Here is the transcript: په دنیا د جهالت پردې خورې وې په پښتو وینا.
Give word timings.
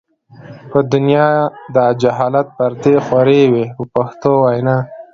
په 0.71 0.79
دنیا 0.91 1.27
د 1.75 1.77
جهالت 2.01 2.47
پردې 2.57 2.95
خورې 3.05 3.41
وې 3.51 3.65
په 3.77 3.83
پښتو 3.93 4.31
وینا. 4.43 4.77